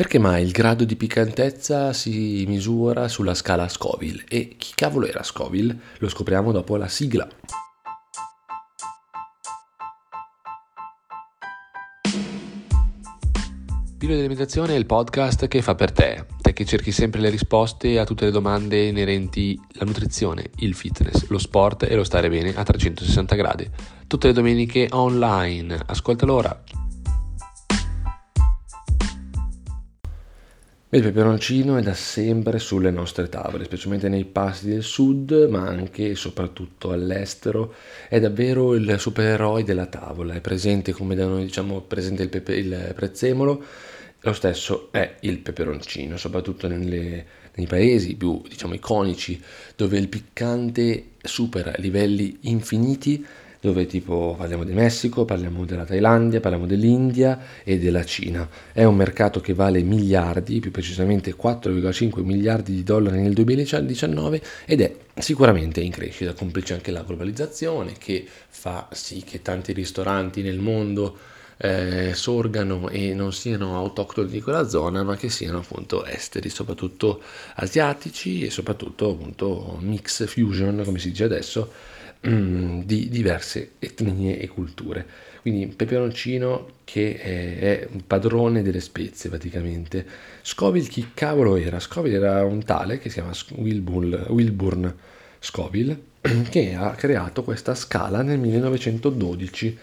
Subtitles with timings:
[0.00, 4.24] Perché mai il grado di piccantezza si misura sulla scala Scoville?
[4.30, 5.78] E chi cavolo era Scoville?
[5.98, 7.28] Lo scopriamo dopo la sigla.
[13.98, 17.98] Pilo dell'alimentazione è il podcast che fa per te, te che cerchi sempre le risposte
[17.98, 22.54] a tutte le domande inerenti alla nutrizione, il fitness, lo sport e lo stare bene
[22.56, 23.70] a 360 gradi.
[24.06, 25.78] Tutte le domeniche online.
[25.84, 26.62] Ascoltalo ora.
[30.92, 36.10] Il peperoncino è da sempre sulle nostre tavole, specialmente nei pasti del sud, ma anche
[36.10, 37.72] e soprattutto all'estero.
[38.08, 42.56] È davvero il supereroe della tavola, è presente come da noi diciamo presente il, pepe,
[42.56, 43.62] il prezzemolo,
[44.18, 49.40] lo stesso è il peperoncino, soprattutto nelle, nei paesi più diciamo iconici
[49.76, 53.24] dove il piccante supera livelli infiniti
[53.60, 58.48] dove tipo parliamo del Messico, parliamo della Thailandia, parliamo dell'India e della Cina.
[58.72, 64.80] È un mercato che vale miliardi, più precisamente 4,5 miliardi di dollari nel 2019 ed
[64.80, 70.58] è sicuramente in crescita, complice anche la globalizzazione che fa sì che tanti ristoranti nel
[70.58, 71.18] mondo
[71.58, 77.20] eh, sorgano e non siano autoctoni di quella zona, ma che siano appunto esteri, soprattutto
[77.56, 81.70] asiatici e soprattutto appunto mix fusion, come si dice adesso,
[82.26, 85.06] mm, di diverse etnie e culture.
[85.40, 90.06] Quindi peperoncino che è, è un padrone delle spezie praticamente.
[90.42, 91.80] Scoville chi cavolo era?
[91.80, 94.94] Scoville era un tale che si chiama Wilburn, Wilburn
[95.38, 96.08] Scoville
[96.50, 99.78] che ha creato questa scala nel 1912.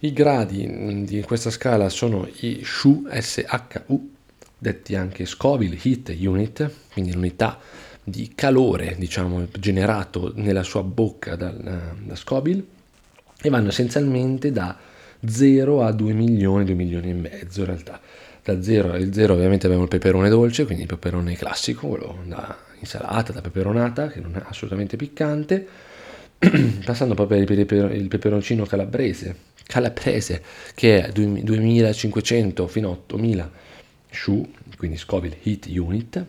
[0.00, 4.10] I gradi mm, di questa scala sono i SHU, SHU,
[4.58, 7.58] detti anche Scoville Heat Unit, quindi l'unità
[8.08, 12.64] di calore, diciamo, generato nella sua bocca da, da Scoville
[13.42, 14.76] e vanno essenzialmente da
[15.26, 18.00] 0 a 2 milioni, 2 milioni e mezzo in realtà.
[18.44, 22.56] Da 0 al 0 ovviamente abbiamo il peperone dolce, quindi il peperone classico, quello da
[22.78, 25.66] insalata, da peperonata, che non è assolutamente piccante,
[26.84, 29.34] passando poi per il peperoncino calabrese,
[29.66, 30.44] calabrese
[30.76, 33.50] che è 2500 fino a 8000
[34.12, 36.24] SHU, quindi Scoville Heat Unit,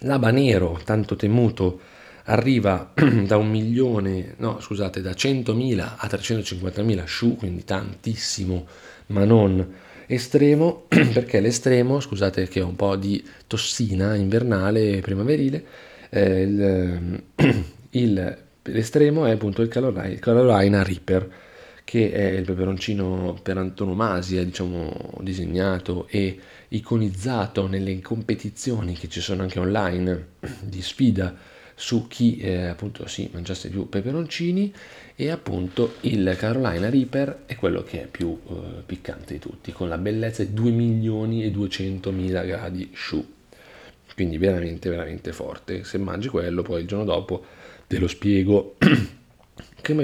[0.00, 1.80] L'habanero, tanto temuto,
[2.24, 2.92] arriva
[3.24, 8.66] da un milione, no scusate, da 100.000 a 350.000 shu, quindi tantissimo,
[9.08, 9.74] ma non
[10.06, 15.64] estremo, perché l'estremo, scusate che ho un po' di tossina invernale primaverile,
[16.10, 17.22] eh, il,
[17.90, 21.30] il, l'estremo è appunto il Carolina, il Carolina Reaper,
[21.86, 26.36] che è il peperoncino per antonomasia, diciamo, disegnato e
[26.70, 30.30] iconizzato nelle competizioni che ci sono anche online
[30.66, 31.32] di sfida
[31.76, 34.74] su chi eh, appunto si mangiasse più peperoncini
[35.14, 39.88] e appunto il Carolina Reaper è quello che è più eh, piccante di tutti con
[39.88, 43.24] la bellezza di 2 milioni e 200 mila gradi shu
[44.14, 45.84] quindi veramente veramente forte.
[45.84, 47.44] Se mangi quello poi il giorno dopo
[47.86, 48.74] te lo spiego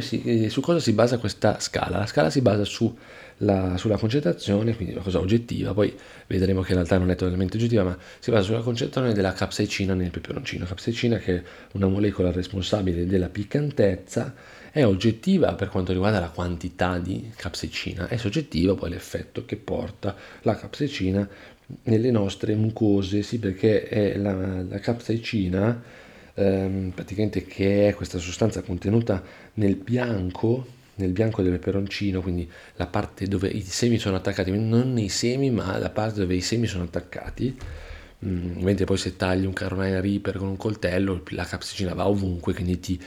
[0.00, 1.98] si, eh, su cosa si basa questa scala?
[1.98, 2.94] La scala si basa su
[3.38, 5.94] la, sulla concentrazione, quindi una cosa oggettiva, poi
[6.26, 9.94] vedremo che in realtà non è totalmente oggettiva, ma si basa sulla concentrazione della capsaicina
[9.94, 10.64] nel peperoncino.
[10.64, 14.34] Capsaicina che è una molecola responsabile della piccantezza,
[14.70, 20.14] è oggettiva per quanto riguarda la quantità di capsaicina, è soggettiva poi l'effetto che porta
[20.42, 21.28] la capsaicina
[21.84, 25.82] nelle nostre mucose, sì perché la, la capsaicina
[26.34, 29.22] ehm, praticamente che è questa sostanza contenuta
[29.54, 34.92] nel bianco nel bianco del peperoncino, quindi la parte dove i semi sono attaccati, non
[34.92, 37.56] nei semi, ma la parte dove i semi sono attaccati.
[38.22, 42.52] Mm, mentre poi se tagli un Carolina Reaper con un coltello, la capsicina va ovunque,
[42.52, 43.00] quindi ti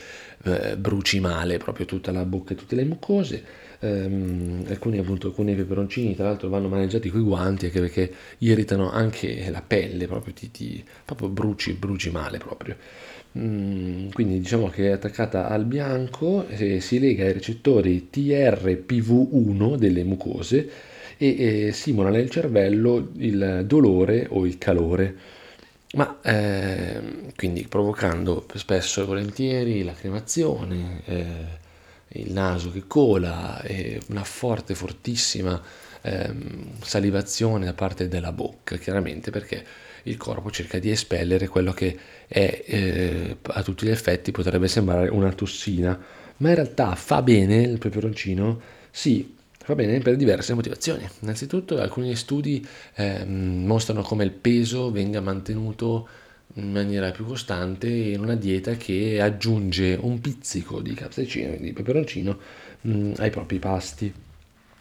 [0.44, 3.44] eh, bruci male proprio tutta la bocca e tutte le mucose.
[3.84, 8.90] Um, alcuni, appunto, alcuni peperoncini tra l'altro vanno maneggiati con i guanti anche perché irritano
[8.90, 12.76] anche la pelle, proprio ti, ti proprio bruci, bruci male proprio.
[13.36, 20.04] Mm, quindi diciamo che è attaccata al bianco, eh, si lega ai recettori TRPV1 delle
[20.04, 20.70] mucose
[21.18, 25.16] e, e simula nel cervello il dolore o il calore,
[25.94, 27.00] ma eh,
[27.36, 31.62] quindi provocando spesso e volentieri lacrimazione, eh,
[32.08, 35.60] il naso che cola e una forte, fortissima
[36.02, 36.32] eh,
[36.82, 39.64] salivazione da parte della bocca, chiaramente perché
[40.04, 45.08] il corpo cerca di espellere quello che è, eh, a tutti gli effetti potrebbe sembrare
[45.08, 45.98] una tossina,
[46.36, 48.60] ma in realtà fa bene il peperoncino?
[48.90, 51.08] Sì, fa bene per diverse motivazioni.
[51.20, 52.66] Innanzitutto alcuni studi
[52.96, 56.06] eh, mostrano come il peso venga mantenuto
[56.54, 62.38] in maniera più costante in una dieta che aggiunge un pizzico di capsaicino, di peperoncino,
[62.82, 64.12] mh, ai propri pasti.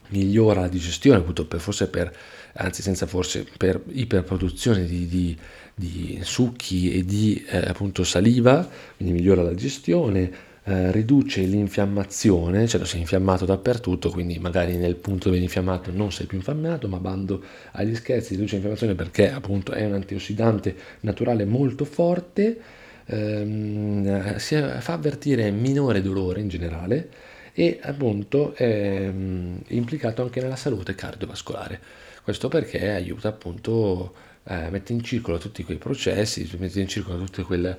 [0.09, 2.15] migliora la digestione, appunto per, forse per,
[2.53, 5.37] anzi senza forse, per iperproduzione di, di,
[5.73, 8.67] di succhi e di eh, appunto saliva,
[8.97, 10.31] quindi migliora la digestione,
[10.65, 16.11] eh, riduce l'infiammazione, cioè sei infiammato dappertutto, quindi magari nel punto dove è infiammato non
[16.11, 17.43] sei più infiammato, ma bando
[17.73, 22.57] agli scherzi, riduce l'infiammazione perché appunto è un antiossidante naturale molto forte,
[23.05, 27.09] ehm, si fa avvertire minore dolore in generale
[27.53, 31.79] e appunto è mm, implicato anche nella salute cardiovascolare.
[32.23, 34.13] Questo perché aiuta appunto,
[34.45, 37.77] eh, mette in circolo tutti quei processi, mette in circolo tutte quelle,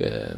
[0.00, 0.34] eh,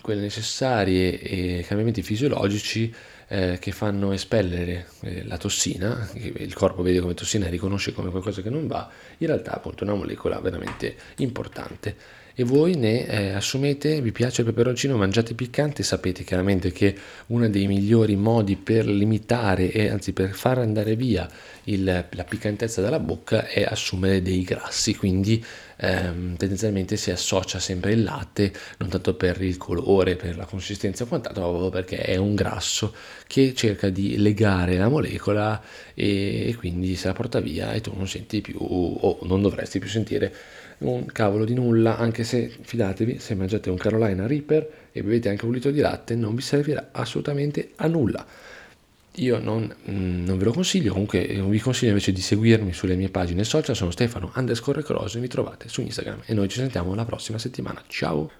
[0.00, 2.94] quelle necessarie e cambiamenti fisiologici
[3.28, 7.92] eh, che fanno espellere eh, la tossina, che il corpo vede come tossina e riconosce
[7.92, 8.88] come qualcosa che non va,
[9.18, 14.42] in realtà appunto è una molecola veramente importante e voi ne eh, assumete, vi piace
[14.42, 16.94] il peperoncino, mangiate piccante, sapete chiaramente che
[17.28, 21.26] uno dei migliori modi per limitare e anzi per far andare via
[21.64, 25.42] il, la piccantezza dalla bocca è assumere dei grassi, quindi
[25.76, 31.04] ehm, tendenzialmente si associa sempre il latte, non tanto per il colore, per la consistenza
[31.04, 32.94] o quant'altro, ma proprio perché è un grasso
[33.26, 35.58] che cerca di legare la molecola
[35.94, 39.78] e, e quindi se la porta via e tu non senti più o non dovresti
[39.78, 40.34] più sentire
[40.78, 45.44] un cavolo di nulla, anche se fidatevi, se mangiate un Carolina Reaper e bevete anche
[45.44, 48.26] un litro di latte, non vi servirà assolutamente a nulla.
[49.18, 53.08] Io non, mm, non ve lo consiglio, comunque vi consiglio invece di seguirmi sulle mie
[53.08, 56.94] pagine social, sono Stefano underscore Cross e mi trovate su Instagram e noi ci sentiamo
[56.94, 57.82] la prossima settimana.
[57.86, 58.30] Ciao!